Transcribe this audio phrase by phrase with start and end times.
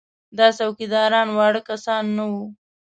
[0.37, 2.43] دا څوکیداران واړه کسان نه وو.